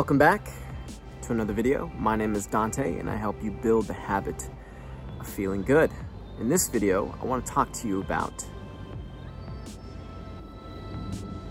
[0.00, 0.48] Welcome back
[1.24, 1.92] to another video.
[1.98, 4.48] My name is Dante and I help you build the habit
[5.20, 5.90] of feeling good.
[6.40, 8.32] In this video, I want to talk to you about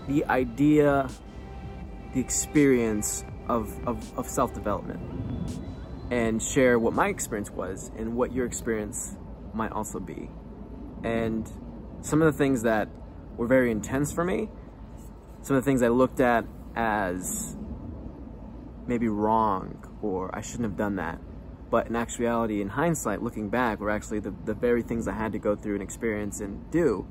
[0.08, 1.08] the idea,
[2.12, 5.00] the experience of, of, of self-development
[6.10, 9.16] and share what my experience was and what your experience
[9.54, 10.28] might also be.
[11.04, 11.48] And
[12.00, 12.88] some of the things that
[13.36, 14.48] were very intense for me,
[15.40, 17.56] some of the things I looked at as
[18.90, 21.18] maybe wrong or I shouldn't have done that.
[21.70, 25.30] But in actuality, in hindsight, looking back, were actually the, the very things I had
[25.32, 27.06] to go through and experience and do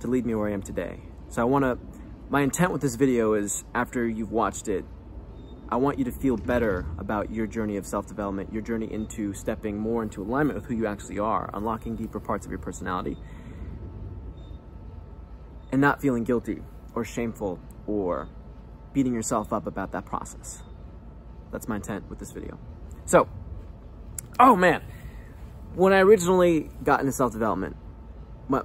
[0.00, 1.00] to lead me where I am today.
[1.30, 1.78] So I want to,
[2.28, 4.84] my intent with this video is after you've watched it,
[5.70, 9.78] I want you to feel better about your journey of self-development, your journey into stepping
[9.78, 13.16] more into alignment with who you actually are, unlocking deeper parts of your personality,
[15.72, 16.60] and not feeling guilty
[16.94, 18.28] or shameful or
[18.92, 20.62] beating yourself up about that process.
[21.50, 22.58] That's my intent with this video.
[23.04, 23.28] So,
[24.38, 24.82] oh man,
[25.74, 27.76] when I originally got into self-development,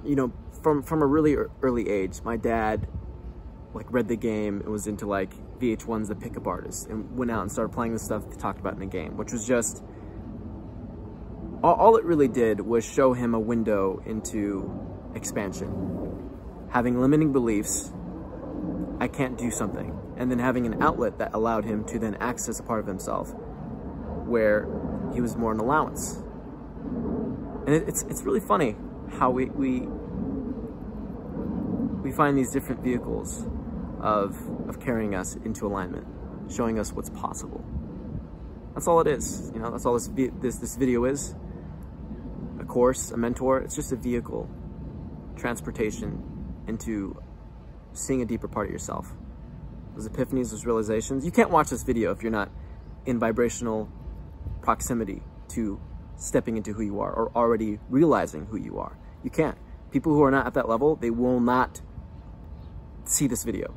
[0.04, 0.32] you know,
[0.62, 2.88] from, from a really early age, my dad
[3.74, 7.42] like read the game and was into like VH1's The Pickup Artist and went out
[7.42, 9.82] and started playing the stuff they talked about in the game, which was just,
[11.62, 14.70] all, all it really did was show him a window into
[15.14, 16.20] expansion.
[16.70, 17.92] Having limiting beliefs,
[19.04, 19.94] I can't do something.
[20.16, 23.34] And then having an outlet that allowed him to then access a part of himself
[24.24, 24.66] where
[25.12, 26.22] he was more an allowance.
[27.66, 28.76] And it, it's, it's really funny
[29.18, 29.80] how we, we,
[32.02, 33.46] we find these different vehicles
[34.00, 34.38] of,
[34.70, 36.06] of carrying us into alignment,
[36.50, 37.62] showing us what's possible.
[38.72, 39.50] That's all it is.
[39.52, 40.08] You know, that's all this,
[40.40, 41.34] this, this video is.
[42.58, 44.48] A course, a mentor, it's just a vehicle,
[45.36, 46.22] transportation
[46.66, 47.22] into
[47.94, 49.12] seeing a deeper part of yourself.
[49.94, 51.24] Those epiphanies, those realizations.
[51.24, 52.50] You can't watch this video if you're not
[53.06, 53.88] in vibrational
[54.60, 55.80] proximity to
[56.16, 58.98] stepping into who you are or already realizing who you are.
[59.22, 59.56] You can't.
[59.90, 61.80] People who are not at that level, they will not
[63.04, 63.74] see this video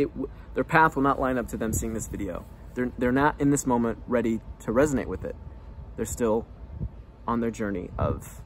[0.00, 0.08] it,
[0.54, 2.44] their path will not line up to them seeing this video.
[2.74, 5.36] They're, they're not in this moment ready to resonate with it.
[5.96, 6.46] They're still
[7.26, 8.42] on their journey of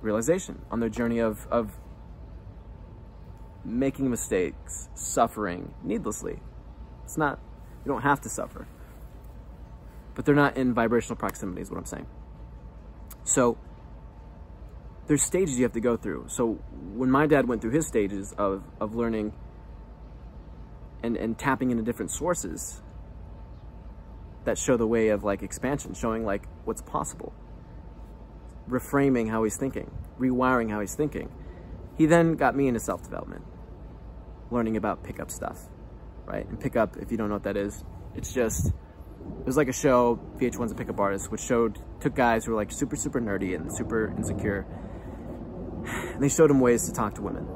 [0.00, 1.78] realization, on their journey of, of
[3.66, 6.40] making mistakes, suffering needlessly.
[7.04, 7.38] It's not,
[7.84, 8.66] you don't have to suffer.
[10.14, 12.06] But they're not in vibrational proximity is what I'm saying.
[13.24, 13.58] So
[15.06, 16.26] there's stages you have to go through.
[16.28, 16.54] So
[16.94, 19.32] when my dad went through his stages of, of learning
[21.02, 22.82] and, and tapping into different sources
[24.44, 27.32] that show the way of like expansion, showing like what's possible,
[28.68, 31.30] reframing how he's thinking, rewiring how he's thinking.
[31.98, 33.44] He then got me into self-development,
[34.50, 35.58] learning about pickup stuff,
[36.24, 36.46] right?
[36.48, 37.84] And pickup, if you don't know what that is,
[38.14, 42.44] it's just, it was like a show, VH1's a pickup artist, which showed, took guys
[42.44, 44.66] who were like super, super nerdy and super insecure,
[45.86, 47.46] and they showed them ways to talk to women.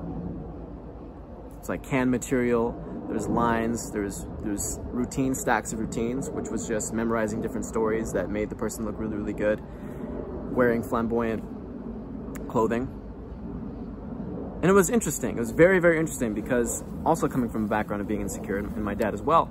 [1.58, 2.74] It's like canned material,
[3.08, 8.30] there's lines, there's, there's routine stacks of routines, which was just memorizing different stories that
[8.30, 9.60] made the person look really, really good,
[10.52, 11.42] wearing flamboyant
[12.48, 12.99] clothing.
[14.62, 15.36] And it was interesting.
[15.36, 18.84] It was very, very interesting because also coming from a background of being insecure and
[18.84, 19.48] my dad as well,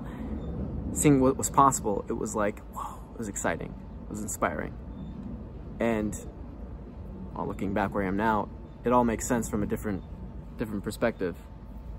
[0.94, 3.74] seeing what was possible, it was like, whoa, it was exciting.
[4.04, 4.74] It was inspiring.
[5.80, 6.16] And
[7.34, 8.50] while looking back where I am now,
[8.84, 10.04] it all makes sense from a different,
[10.58, 11.36] different perspective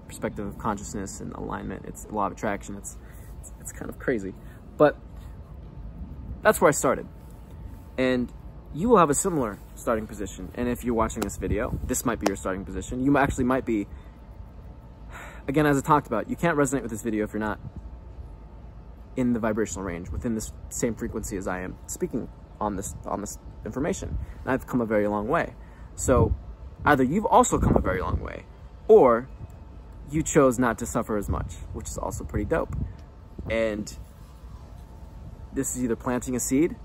[0.06, 1.84] perspective of consciousness and alignment.
[1.86, 2.74] It's a law of attraction.
[2.74, 2.98] It's,
[3.40, 4.34] it's, it's kind of crazy.
[4.76, 4.96] But
[6.42, 7.06] that's where I started.
[7.96, 8.32] And
[8.74, 10.50] you will have a similar starting position.
[10.54, 13.02] And if you're watching this video, this might be your starting position.
[13.02, 13.86] You actually might be,
[15.48, 17.58] again, as I talked about, you can't resonate with this video if you're not
[19.16, 22.28] in the vibrational range, within this same frequency as I am speaking
[22.60, 24.16] on this, on this information.
[24.42, 25.54] And I've come a very long way.
[25.96, 26.34] So
[26.84, 28.44] either you've also come a very long way,
[28.86, 29.28] or
[30.10, 32.76] you chose not to suffer as much, which is also pretty dope.
[33.50, 33.92] And
[35.52, 36.76] this is either planting a seed,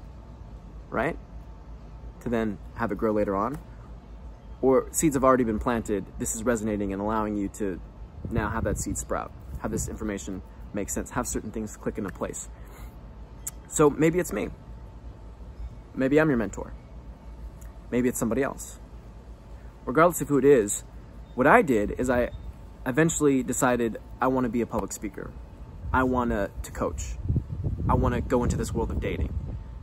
[0.90, 1.18] right?
[2.26, 3.58] To then have it grow later on.
[4.62, 6.06] Or seeds have already been planted.
[6.20, 7.80] This is resonating and allowing you to
[8.30, 9.32] now have that seed sprout,
[9.62, 10.42] have this information
[10.74, 12.50] make sense, have certain things click into place.
[13.68, 14.50] So maybe it's me.
[15.96, 16.74] Maybe I'm your mentor.
[17.92, 18.80] Maybe it's somebody else.
[19.86, 20.84] Regardless of who it is,
[21.36, 22.32] what I did is I
[22.86, 25.32] eventually decided I want to be a public speaker.
[25.94, 27.16] I want to, to coach.
[27.88, 29.34] I want to go into this world of dating.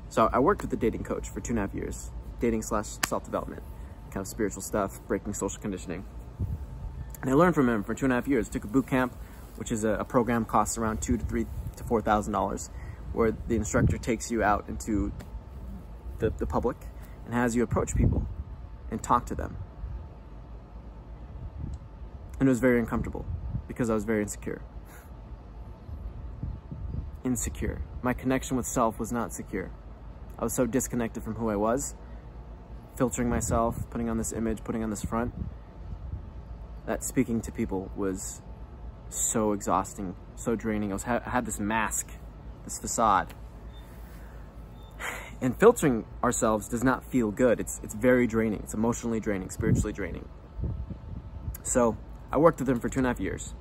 [0.08, 2.10] So I worked with a dating coach for two and a half years,
[2.42, 3.62] dating slash self-development,
[4.10, 6.04] kind of spiritual stuff, breaking social conditioning.
[7.22, 8.48] And I learned from him for two and a half years.
[8.48, 9.16] Took a boot camp,
[9.56, 11.50] which is a, a program costs around two to three to
[11.82, 12.70] to $4,000
[13.12, 15.12] where the instructor takes you out into
[16.18, 16.76] the, the public
[17.24, 18.26] and has you approach people
[18.90, 19.56] and talk to them.
[22.40, 23.24] And it was very uncomfortable
[23.68, 24.62] because I was very insecure.
[27.24, 27.82] Insecure.
[28.02, 29.70] My connection with self was not secure.
[30.38, 31.94] I was so disconnected from who I was,
[32.96, 35.32] filtering myself, putting on this image, putting on this front,
[36.86, 38.42] that speaking to people was
[39.08, 40.90] so exhausting, so draining.
[40.90, 42.08] I, was, I had this mask,
[42.64, 43.34] this facade.
[45.40, 47.58] And filtering ourselves does not feel good.
[47.58, 48.60] It's, it's very draining.
[48.60, 50.28] It's emotionally draining, spiritually draining.
[51.64, 51.96] So
[52.30, 53.52] I worked with him for two and a half years.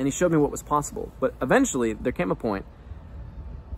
[0.00, 1.12] And he showed me what was possible.
[1.20, 2.64] But eventually, there came a point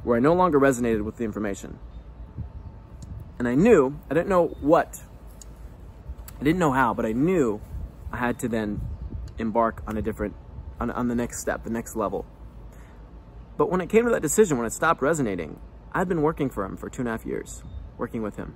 [0.04, 1.78] where I no longer resonated with the information.
[3.42, 5.02] And I knew, I didn't know what,
[6.40, 7.60] I didn't know how, but I knew
[8.12, 8.80] I had to then
[9.36, 10.36] embark on a different,
[10.78, 12.24] on, on the next step, the next level.
[13.56, 15.58] But when it came to that decision, when it stopped resonating,
[15.90, 17.64] I'd been working for him for two and a half years,
[17.98, 18.54] working with him,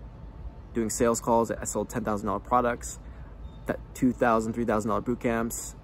[0.72, 1.50] doing sales calls.
[1.50, 3.00] I sold $10,000 products,
[3.66, 5.74] that $2,000, $3,000 boot camps,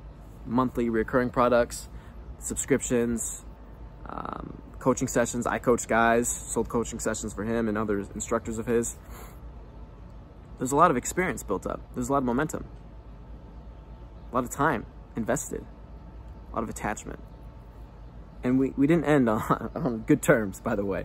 [0.46, 1.88] monthly recurring products,
[2.38, 3.44] subscriptions,
[4.08, 5.46] um, coaching sessions.
[5.46, 8.96] I coached guys, sold coaching sessions for him and other instructors of his.
[10.58, 11.80] There's a lot of experience built up.
[11.94, 12.66] There's a lot of momentum,
[14.30, 14.84] a lot of time
[15.14, 15.64] invested,
[16.50, 17.20] a lot of attachment.
[18.42, 21.04] And we, we didn't end on, on good terms, by the way.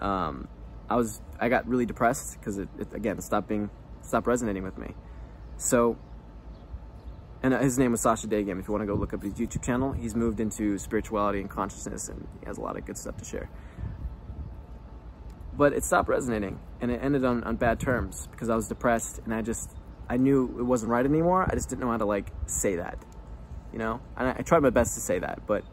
[0.00, 0.46] Um,
[0.88, 3.68] I was, I got really depressed because it, it, again, stopped being,
[4.00, 4.94] stopped resonating with me.
[5.56, 5.98] So
[7.42, 8.58] and uh, his name was Sasha Daygame.
[8.58, 11.48] If you want to go look up his YouTube channel, he's moved into spirituality and
[11.48, 13.48] consciousness, and he has a lot of good stuff to share.
[15.56, 19.20] But it stopped resonating, and it ended on, on bad terms because I was depressed,
[19.24, 19.70] and I just
[20.08, 21.46] I knew it wasn't right anymore.
[21.48, 22.98] I just didn't know how to like say that,
[23.72, 24.00] you know.
[24.16, 25.64] And I, I tried my best to say that, but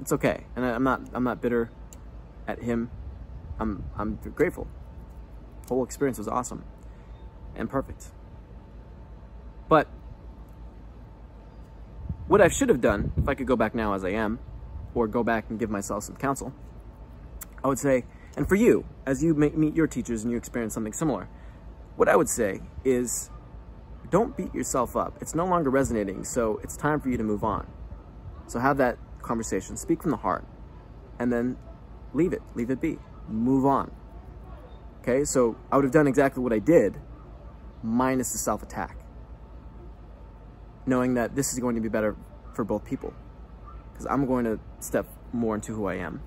[0.00, 0.46] it's okay.
[0.56, 1.70] And I, I'm not I'm not bitter
[2.48, 2.90] at him.
[3.58, 4.66] I'm I'm grateful.
[5.62, 6.64] The whole experience was awesome
[7.54, 8.06] and perfect.
[9.68, 9.88] But
[12.32, 14.38] what I should have done, if I could go back now as I am,
[14.94, 16.54] or go back and give myself some counsel,
[17.62, 18.06] I would say,
[18.38, 21.28] and for you, as you meet your teachers and you experience something similar,
[21.96, 23.28] what I would say is
[24.08, 25.18] don't beat yourself up.
[25.20, 27.66] It's no longer resonating, so it's time for you to move on.
[28.46, 30.46] So have that conversation, speak from the heart,
[31.18, 31.58] and then
[32.14, 32.98] leave it, leave it be,
[33.28, 33.90] move on.
[35.02, 36.96] Okay, so I would have done exactly what I did,
[37.82, 39.01] minus the self attack
[40.86, 42.16] knowing that this is going to be better
[42.54, 43.14] for both people.
[43.92, 46.22] Because I'm going to step more into who I am,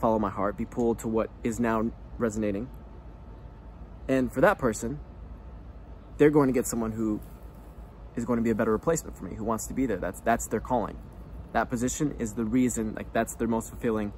[0.00, 2.68] follow my heart, be pulled to what is now resonating.
[4.08, 5.00] And for that person,
[6.16, 7.20] they're going to get someone who
[8.16, 9.98] is going to be a better replacement for me, who wants to be there.
[9.98, 10.98] That's that's their calling.
[11.52, 14.12] That position is the reason, like that's their most fulfilling.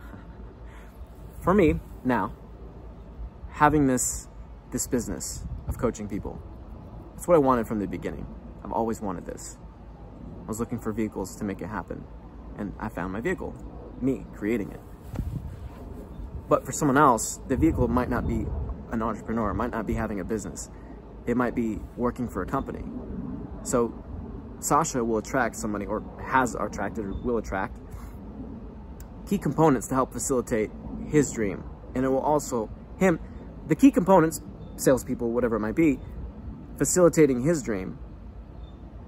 [1.40, 2.32] For me, now,
[3.50, 4.28] having this
[4.72, 6.40] this business of coaching people.
[7.14, 8.26] That's what I wanted from the beginning.
[8.64, 9.58] I've always wanted this.
[10.44, 12.04] I was looking for vehicles to make it happen.
[12.58, 13.54] And I found my vehicle,
[14.00, 14.80] me creating it.
[16.48, 18.46] But for someone else, the vehicle might not be
[18.92, 20.70] an entrepreneur, might not be having a business.
[21.26, 22.84] It might be working for a company.
[23.64, 23.92] So
[24.60, 27.78] Sasha will attract somebody or has attracted or will attract
[29.28, 30.70] key components to help facilitate
[31.08, 31.64] his dream.
[31.94, 33.18] And it will also, him,
[33.66, 34.40] the key components
[34.76, 35.98] salespeople, whatever it might be,
[36.78, 37.98] facilitating his dream,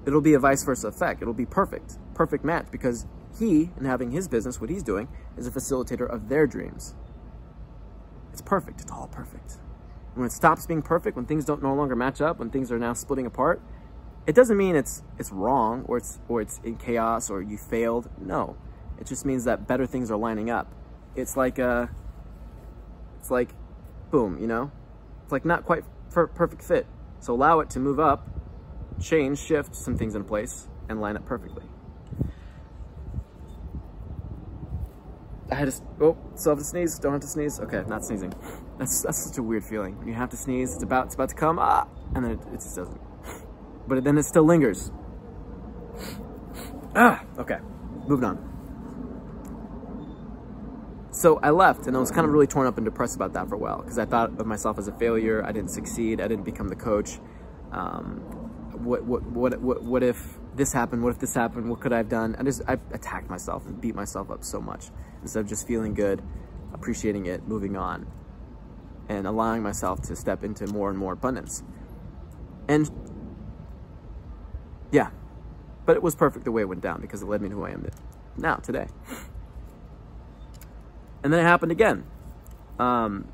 [0.06, 1.22] it'll be a vice versa effect.
[1.22, 3.06] It'll be perfect, perfect match because
[3.38, 6.94] he, in having his business, what he's doing, is a facilitator of their dreams.
[8.32, 8.80] It's perfect.
[8.80, 9.58] It's all perfect.
[10.14, 12.78] when it stops being perfect, when things don't no longer match up, when things are
[12.78, 13.62] now splitting apart,
[14.26, 18.10] it doesn't mean it's it's wrong or it's or it's in chaos or you failed.
[18.20, 18.56] No,
[18.98, 20.72] it just means that better things are lining up.
[21.16, 21.86] It's like uh,
[23.18, 23.50] it's like,
[24.10, 24.70] boom, you know,
[25.28, 26.86] it's like not quite perfect fit.
[27.20, 28.26] So allow it to move up,
[28.98, 31.64] change, shift some things in place, and line up perfectly.
[35.52, 37.60] I had to, oh, still have to sneeze, don't have to sneeze.
[37.60, 38.32] Okay, not sneezing.
[38.78, 39.98] That's, that's such a weird feeling.
[39.98, 42.40] When you have to sneeze, it's about, it's about to come, ah, and then it,
[42.54, 43.00] it just doesn't.
[43.86, 44.90] But then it still lingers.
[46.96, 47.58] Ah, okay,
[48.06, 48.47] moving on.
[51.18, 53.48] So I left and I was kind of really torn up and depressed about that
[53.48, 55.44] for a while because I thought of myself as a failure.
[55.44, 56.20] I didn't succeed.
[56.20, 57.18] I didn't become the coach.
[57.72, 58.20] Um,
[58.84, 61.02] what, what, what, what, what if this happened?
[61.02, 61.68] What if this happened?
[61.68, 62.36] What could I have done?
[62.38, 65.92] I just, I attacked myself and beat myself up so much instead of just feeling
[65.92, 66.22] good,
[66.72, 68.06] appreciating it, moving on,
[69.08, 71.64] and allowing myself to step into more and more abundance.
[72.68, 72.88] And
[74.92, 75.10] yeah,
[75.84, 77.64] But it was perfect the way it went down because it led me to who
[77.64, 77.88] I am
[78.36, 78.86] now, today.
[81.22, 82.04] And then it happened again
[82.78, 83.28] um,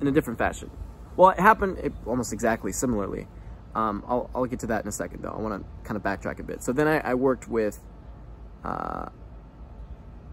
[0.00, 0.70] in a different fashion.
[1.16, 3.26] Well, it happened almost exactly similarly.
[3.74, 5.30] Um, I'll, I'll, get to that in a second, though.
[5.30, 6.62] I want to kind of backtrack a bit.
[6.62, 7.80] So then I, I worked with,
[8.64, 9.06] uh,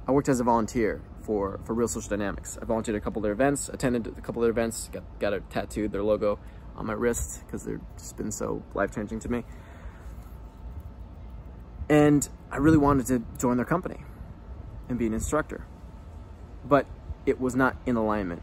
[0.08, 2.58] I worked as a volunteer for, for Real Social Dynamics.
[2.62, 5.34] I volunteered a couple of their events, attended a couple of their events, got, got
[5.34, 6.40] a tattooed their logo
[6.76, 9.44] on my wrist because they've just been so life-changing to me.
[11.90, 14.04] And I really wanted to join their company
[14.90, 15.66] and be an instructor.
[16.68, 16.88] But
[17.26, 18.42] it was not in alignment.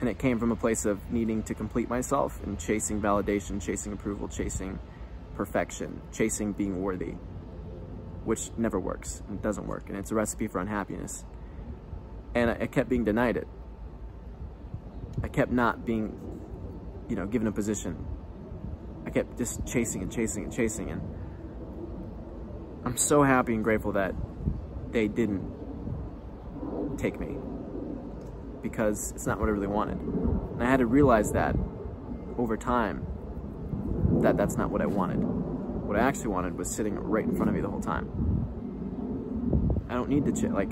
[0.00, 3.92] And it came from a place of needing to complete myself and chasing validation, chasing
[3.92, 4.78] approval, chasing
[5.36, 7.14] perfection, chasing being worthy,
[8.24, 9.84] which never works and doesn't work.
[9.88, 11.24] And it's a recipe for unhappiness.
[12.34, 13.46] And I kept being denied it.
[15.22, 16.18] I kept not being,
[17.08, 18.04] you know, given a position.
[19.06, 20.90] I kept just chasing and chasing and chasing.
[20.90, 21.00] And
[22.84, 24.14] I'm so happy and grateful that
[24.90, 25.48] they didn't
[26.98, 27.38] take me
[28.64, 29.98] because it's not what I really wanted.
[29.98, 31.54] And I had to realize that
[32.38, 33.06] over time
[34.22, 35.18] that that's not what I wanted.
[35.18, 38.08] What I actually wanted was sitting right in front of me the whole time.
[39.88, 40.70] I don't need to ch- like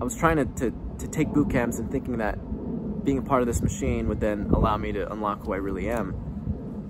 [0.00, 2.36] I was trying to, to to take boot camps and thinking that
[3.02, 5.88] being a part of this machine would then allow me to unlock who I really
[5.88, 6.12] am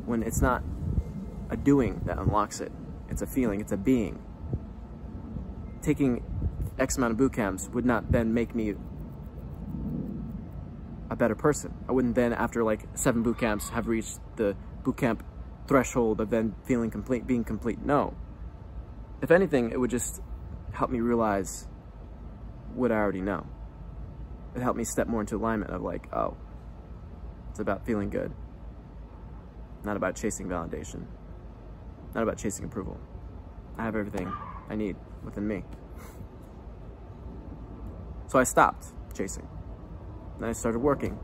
[0.04, 0.62] when it's not
[1.50, 2.72] a doing that unlocks it.
[3.08, 4.20] It's a feeling, it's a being.
[5.82, 6.24] Taking
[6.78, 8.74] X amount of boot camps would not then make me
[11.12, 11.74] a better person.
[11.88, 15.22] I wouldn't then, after like seven boot camps, have reached the boot camp
[15.68, 17.78] threshold of then feeling complete, being complete.
[17.84, 18.16] No.
[19.20, 20.22] If anything, it would just
[20.72, 21.68] help me realize
[22.74, 23.46] what I already know.
[24.56, 26.36] It helped me step more into alignment of like, oh,
[27.50, 28.32] it's about feeling good,
[29.84, 31.04] not about chasing validation,
[32.14, 32.98] not about chasing approval.
[33.76, 34.32] I have everything
[34.70, 35.64] I need within me.
[38.28, 39.46] So I stopped chasing.
[40.38, 41.18] Then I started working.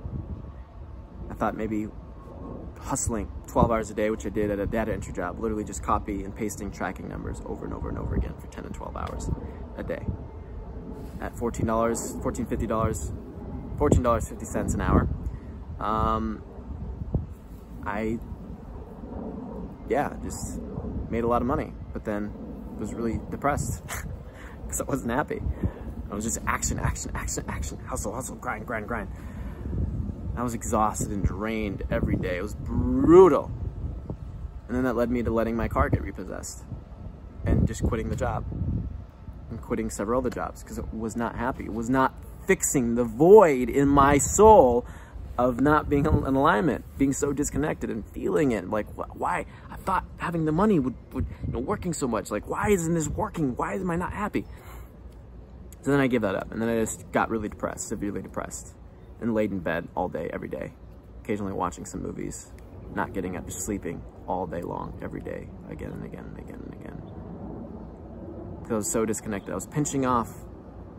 [1.31, 1.89] I thought maybe
[2.81, 5.83] hustling 12 hours a day, which I did at a data entry job, literally just
[5.83, 8.97] copy and pasting tracking numbers over and over and over again for 10 and 12
[8.97, 9.31] hours
[9.77, 10.05] a day.
[11.21, 13.13] At $14, $14, $50,
[13.77, 15.09] $14.50 an hour.
[15.81, 16.43] Um,
[17.85, 18.19] I,
[19.89, 20.61] yeah, just
[21.11, 22.33] made a lot of money, but then
[22.79, 23.83] was really depressed
[24.63, 25.43] because I wasn't happy.
[26.11, 29.09] I was just action, action, action, action, hustle, hustle, grind, grind, grind.
[30.37, 32.39] I was exhausted and drained every day.
[32.39, 33.51] It was brutal.
[34.69, 36.65] And then that led me to letting my car get repossessed
[37.45, 38.45] and just quitting the job
[39.51, 41.65] and quitting several other jobs because it was not happy.
[41.65, 42.15] It was not
[42.47, 44.87] fixing the void in my soul
[45.39, 48.69] of not being in alignment, being so disconnected and feeling it.
[48.69, 49.47] Like, why?
[49.71, 52.31] I thought having the money would, would you know, working so much.
[52.31, 53.55] Like, why isn't this working?
[53.57, 54.45] Why am I not happy?
[55.89, 58.75] So then I gave that up, and then I just got really depressed, severely depressed,
[59.23, 60.75] and laid in bed all day, every day,
[61.25, 62.53] occasionally watching some movies,
[62.95, 66.61] not getting up, just sleeping all day long, every day, again and again and again
[66.63, 67.03] and again.
[68.59, 69.51] Because I was so disconnected.
[69.51, 70.31] I was pinching off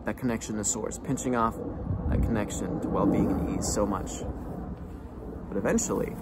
[0.06, 1.56] that connection to source, pinching off
[2.08, 4.10] that connection to well-being and ease so much.
[5.46, 6.16] But eventually,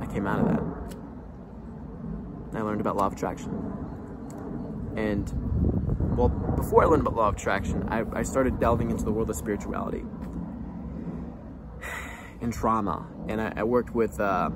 [0.00, 0.62] I came out of that.
[2.58, 3.52] I learned about law of attraction.
[4.96, 5.30] And
[6.16, 9.28] well, before I learned about law of attraction, I, I started delving into the world
[9.28, 10.02] of spirituality
[12.40, 13.06] and trauma.
[13.28, 14.50] And I, I worked with uh,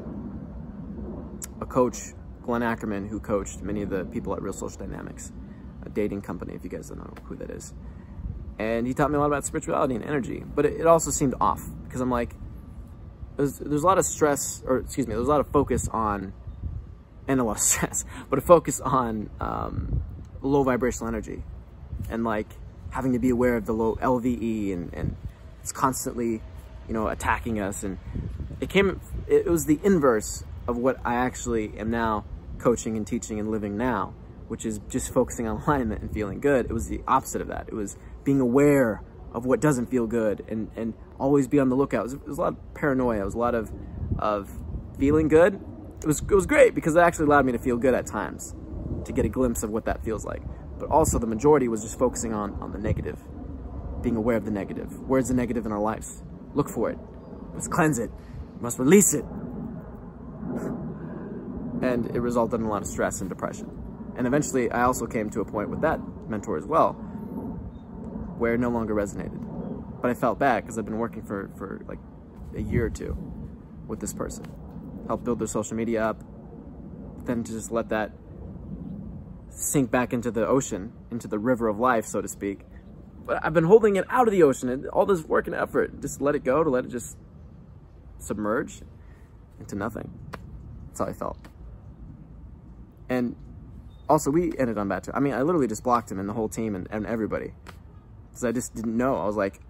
[1.61, 1.99] a coach,
[2.43, 5.33] Glenn Ackerman, who coached many of the people at Real Social Dynamics,
[5.85, 7.75] a dating company, if you guys don't know who that is.
[8.59, 11.35] And he taught me a lot about spirituality and energy, but it, it also seemed
[11.40, 12.35] off because I'm like,
[13.37, 16.33] there's, there's a lot of stress, or excuse me, there's a lot of focus on,
[17.29, 20.02] and a lot of stress, but a focus on um,
[20.43, 21.43] low vibrational energy
[22.09, 22.47] and like
[22.90, 25.16] having to be aware of the low LVE and, and
[25.62, 26.42] it's constantly,
[26.88, 27.83] you know, attacking us.
[27.83, 27.99] And
[28.61, 32.25] it came, it was the inverse of what I actually am now
[32.59, 34.14] coaching and teaching and living now,
[34.49, 36.66] which is just focusing on alignment and feeling good.
[36.66, 37.66] It was the opposite of that.
[37.69, 39.02] It was being aware
[39.33, 42.00] of what doesn't feel good and, and always be on the lookout.
[42.00, 43.23] It was, it was a lot of paranoia.
[43.23, 43.71] It was a lot of,
[44.19, 44.50] of
[44.99, 45.61] feeling good.
[46.02, 48.54] It was, it was great because it actually allowed me to feel good at times
[49.04, 50.42] to get a glimpse of what that feels like.
[50.80, 53.18] But also the majority was just focusing on, on the negative,
[54.02, 54.99] being aware of the negative.
[55.06, 56.22] Where's the negative in our lives?
[56.54, 56.99] Look for it.
[57.52, 58.10] Let's cleanse it.
[58.56, 59.25] We must release it.
[61.82, 63.70] and it resulted in a lot of stress and depression.
[64.16, 66.94] And eventually I also came to a point with that mentor as well,
[68.38, 69.38] where it no longer resonated.
[70.00, 71.99] But I felt bad because I've been working for, for like
[72.56, 73.16] a year or two
[73.87, 74.46] with this person.
[75.06, 76.22] Helped build their social media up,
[77.25, 78.12] then to just let that
[79.61, 82.61] sink back into the ocean, into the river of life, so to speak.
[83.26, 86.00] But I've been holding it out of the ocean and all this work and effort,
[86.00, 87.17] just let it go, to let it just
[88.19, 88.81] submerge
[89.59, 90.11] into nothing.
[90.88, 91.38] That's how I felt.
[93.09, 93.37] And
[94.09, 95.17] also, we ended on bad terms.
[95.17, 97.52] I mean, I literally just blocked him and the whole team and, and everybody.
[98.29, 99.17] Because I just didn't know.
[99.17, 99.61] I was like,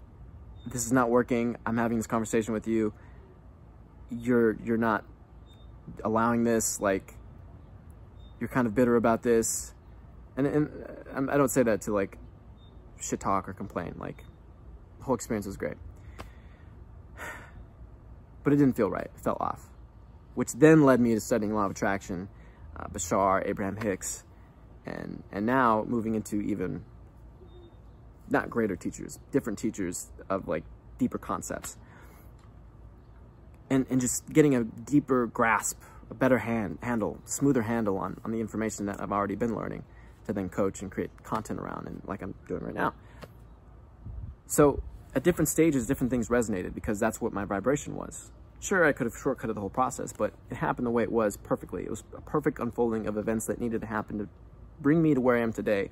[0.65, 1.57] this is not working.
[1.65, 2.93] I'm having this conversation with you.
[4.09, 5.03] You're you're not
[6.03, 6.79] allowing this.
[6.79, 7.15] Like,
[8.39, 9.73] you're kind of bitter about this.
[10.37, 10.69] And, and
[11.13, 12.17] um, I don't say that to like
[12.99, 13.95] shit talk or complain.
[13.97, 14.23] Like,
[14.99, 15.77] the whole experience was great.
[18.43, 19.05] But it didn't feel right.
[19.05, 19.69] It felt off.
[20.33, 22.27] Which then led me to studying law of attraction,
[22.75, 24.23] uh, Bashar, Abraham Hicks,
[24.83, 26.83] and and now moving into even
[28.31, 30.63] not greater teachers, different teachers of like
[30.97, 31.77] deeper concepts.
[33.69, 38.31] And, and just getting a deeper grasp, a better hand handle, smoother handle on, on
[38.31, 39.83] the information that I've already been learning
[40.31, 42.93] to then coach and create content around and like I'm doing right now.
[44.47, 44.81] So
[45.15, 48.31] at different stages, different things resonated because that's what my vibration was.
[48.59, 51.35] Sure, I could have shortcutted the whole process, but it happened the way it was
[51.37, 51.83] perfectly.
[51.83, 54.29] It was a perfect unfolding of events that needed to happen to
[54.79, 55.89] bring me to where I am today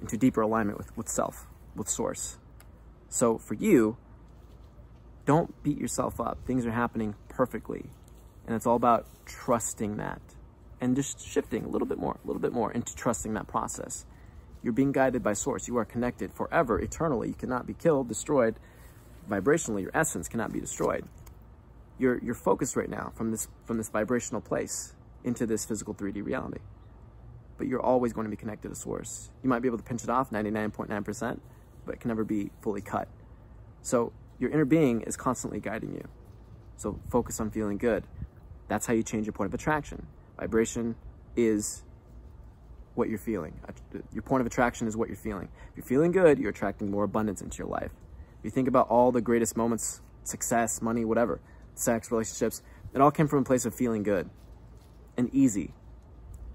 [0.00, 2.38] into deeper alignment with, with self, with source.
[3.08, 3.96] So for you,
[5.24, 6.38] don't beat yourself up.
[6.46, 7.90] Things are happening perfectly.
[8.46, 10.20] And it's all about trusting that
[10.80, 14.06] and just shifting a little bit more, a little bit more into trusting that process.
[14.62, 15.68] You're being guided by source.
[15.68, 17.28] You are connected forever, eternally.
[17.28, 18.56] You cannot be killed, destroyed.
[19.28, 21.04] Vibrationally, your essence cannot be destroyed.
[21.98, 24.94] You're, you're focused right now from this, from this vibrational place
[25.24, 26.60] into this physical 3D reality
[27.58, 29.30] but you're always going to be connected to source.
[29.42, 31.42] You might be able to pinch it off 99.9%, percent
[31.84, 33.08] but it can never be fully cut.
[33.82, 36.08] So your inner being is constantly guiding you.
[36.76, 38.04] So focus on feeling good.
[38.68, 40.06] That's how you change your point of attraction.
[40.38, 40.96] Vibration
[41.36, 41.82] is
[42.94, 43.58] what you're feeling.
[44.12, 45.48] Your point of attraction is what you're feeling.
[45.70, 47.92] If you're feeling good, you're attracting more abundance into your life.
[48.38, 51.40] If you think about all the greatest moments, success, money, whatever,
[51.74, 52.62] sex, relationships,
[52.94, 54.28] it all came from a place of feeling good
[55.16, 55.74] and easy.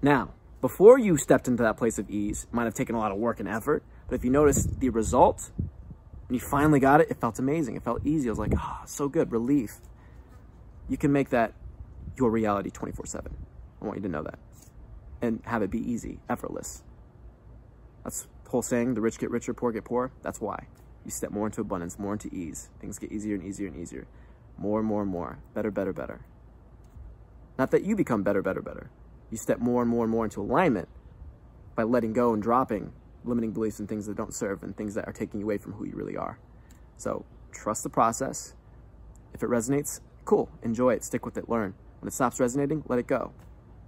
[0.02, 3.18] Now, before you stepped into that place of ease, might have taken a lot of
[3.18, 3.82] work and effort.
[4.08, 7.76] But if you notice the result, when you finally got it, it felt amazing.
[7.76, 8.28] It felt easy.
[8.28, 9.76] I was like, ah, oh, so good, relief.
[10.88, 11.52] You can make that
[12.16, 13.36] your reality 24 seven.
[13.84, 14.38] I want you to know that
[15.22, 16.82] and have it be easy, effortless.
[18.02, 20.12] That's the whole saying, the rich get richer, poor get poor.
[20.22, 20.66] That's why.
[21.04, 22.70] You step more into abundance, more into ease.
[22.80, 24.06] Things get easier and easier and easier.
[24.58, 25.38] More and more and more.
[25.54, 26.24] Better, better, better.
[27.58, 28.90] Not that you become better, better, better
[29.34, 30.88] you step more and more and more into alignment
[31.74, 32.92] by letting go and dropping
[33.24, 35.72] limiting beliefs and things that don't serve and things that are taking you away from
[35.72, 36.38] who you really are.
[36.98, 38.54] So trust the process.
[39.32, 41.74] If it resonates, cool, enjoy it, stick with it, learn.
[42.00, 43.32] When it stops resonating, let it go.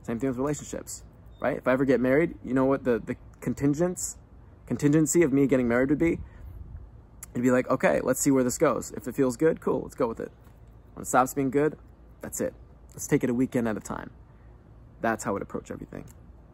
[0.06, 1.02] Same thing with relationships,
[1.40, 1.56] right?
[1.56, 4.16] If I ever get married, you know what the, the contingents,
[4.64, 6.20] contingency of me getting married would be?
[7.32, 8.92] It'd be like, okay, let's see where this goes.
[8.92, 10.30] If it feels good, cool, let's go with it.
[10.94, 11.76] When it stops being good,
[12.20, 12.54] that's it.
[12.90, 14.10] Let's take it a weekend at a time.
[15.00, 16.04] That's how I would approach everything.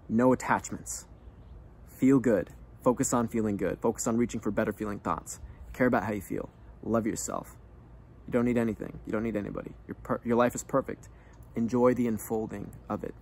[0.09, 1.05] No attachments.
[1.89, 2.49] Feel good.
[2.83, 3.81] Focus on feeling good.
[3.83, 5.41] Focus on reaching for better feeling thoughts.
[5.75, 6.49] Care about how you feel.
[6.83, 7.59] Love yourself.
[8.27, 8.99] You don't need anything.
[9.05, 9.73] You don't need anybody.
[9.87, 11.11] Your, your life is perfect.
[11.55, 13.15] Enjoy the unfolding of it.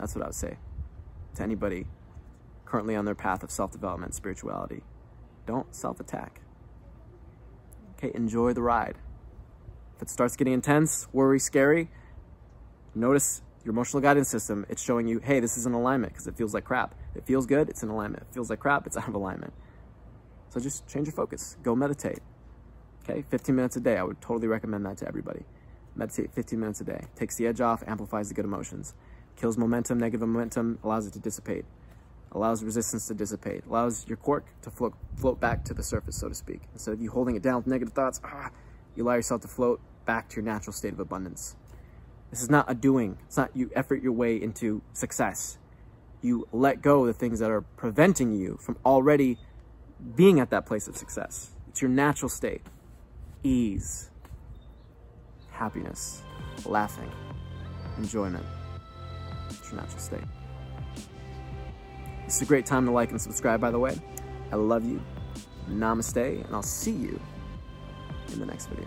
[0.00, 0.56] That's what I would say
[1.36, 1.86] to anybody
[2.64, 4.82] currently on their path of self-development, spirituality.
[5.46, 6.40] Don't self-attack.
[7.96, 8.96] Okay, enjoy the ride.
[9.96, 11.90] If it starts getting intense, worry, scary,
[12.94, 16.36] Notice your emotional guidance system, it's showing you, hey, this is in alignment because it
[16.36, 16.94] feels like crap.
[17.14, 18.24] It feels good, it's in alignment.
[18.24, 19.52] It feels like crap, it's out of alignment.
[20.50, 21.56] So just change your focus.
[21.62, 22.18] Go meditate.
[23.04, 23.96] Okay, 15 minutes a day.
[23.96, 25.44] I would totally recommend that to everybody.
[25.94, 27.04] Meditate 15 minutes a day.
[27.14, 28.94] Takes the edge off, amplifies the good emotions.
[29.36, 31.64] Kills momentum, negative momentum, allows it to dissipate.
[32.32, 33.64] Allows resistance to dissipate.
[33.66, 36.62] Allows your cork to float, float back to the surface, so to speak.
[36.72, 38.50] Instead of you holding it down with negative thoughts, ah,
[38.94, 41.56] you allow yourself to float back to your natural state of abundance.
[42.30, 43.18] This is not a doing.
[43.26, 45.58] It's not you effort your way into success.
[46.22, 49.38] You let go of the things that are preventing you from already
[50.14, 51.50] being at that place of success.
[51.68, 52.62] It's your natural state.
[53.42, 54.10] Ease,
[55.50, 56.22] happiness,
[56.64, 57.10] laughing,
[57.98, 58.44] enjoyment.
[59.50, 60.20] It's your natural state.
[62.24, 63.98] It's a great time to like and subscribe, by the way.
[64.52, 65.02] I love you.
[65.68, 67.20] Namaste, and I'll see you
[68.32, 68.86] in the next video.